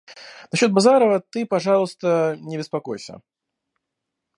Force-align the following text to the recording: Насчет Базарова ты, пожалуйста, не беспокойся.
Насчет 0.51 0.73
Базарова 0.73 1.19
ты, 1.19 1.45
пожалуйста, 1.45 2.35
не 2.39 2.57
беспокойся. 2.57 3.21